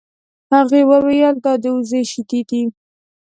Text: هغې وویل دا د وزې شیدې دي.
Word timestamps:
هغې 0.53 0.81
وویل 0.91 1.35
دا 1.45 1.53
د 1.63 1.65
وزې 1.75 2.01
شیدې 2.11 2.41
دي. 2.49 2.61